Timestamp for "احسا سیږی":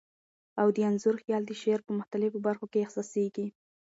2.83-3.47